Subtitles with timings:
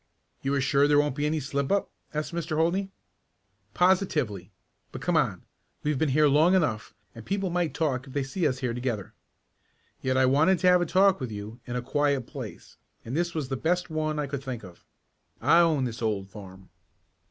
[0.41, 2.57] "You are sure there won't be any slip up?" asked Mr.
[2.57, 2.89] Holdney.
[3.75, 4.51] "Positively.
[4.91, 5.43] But come on.
[5.83, 9.13] We've been here long enough and people might talk if they saw us here together.
[10.01, 13.35] Yet I wanted to have a talk with you in a quiet place, and this
[13.35, 14.83] was the best one I could think of.
[15.39, 16.71] I own this old farm."